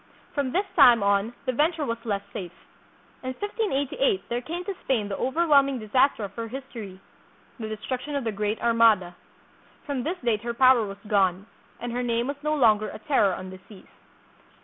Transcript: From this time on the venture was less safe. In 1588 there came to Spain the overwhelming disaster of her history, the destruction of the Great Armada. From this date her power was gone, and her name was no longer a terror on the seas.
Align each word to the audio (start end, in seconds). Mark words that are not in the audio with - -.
From 0.33 0.51
this 0.51 0.65
time 0.75 1.03
on 1.03 1.31
the 1.45 1.51
venture 1.53 1.85
was 1.85 2.03
less 2.05 2.23
safe. 2.33 2.65
In 3.21 3.33
1588 3.39 4.23
there 4.29 4.41
came 4.41 4.65
to 4.65 4.73
Spain 4.83 5.07
the 5.07 5.15
overwhelming 5.17 5.77
disaster 5.77 6.23
of 6.23 6.33
her 6.33 6.47
history, 6.47 6.99
the 7.59 7.69
destruction 7.69 8.15
of 8.15 8.23
the 8.23 8.31
Great 8.31 8.59
Armada. 8.63 9.15
From 9.85 10.01
this 10.01 10.17
date 10.23 10.41
her 10.41 10.55
power 10.55 10.87
was 10.87 10.97
gone, 11.07 11.45
and 11.79 11.91
her 11.91 12.01
name 12.01 12.25
was 12.25 12.37
no 12.43 12.55
longer 12.55 12.89
a 12.89 12.97
terror 12.97 13.35
on 13.35 13.51
the 13.51 13.59
seas. 13.69 13.85